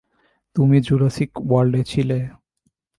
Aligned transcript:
তুমি 0.55 0.77
জুরাসিক 0.81 1.31
ওয়ার্ল্ডে 1.41 1.81
ছিলে। 1.83 2.17